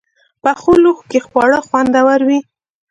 [0.41, 2.39] پخو لوښو کې خواړه خوندور وي